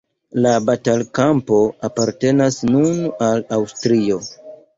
La 0.43 0.51
batalkampo 0.69 1.59
apartenas 1.89 2.59
nun 2.71 2.97
al 3.29 3.45
Aŭstrio. 3.61 4.21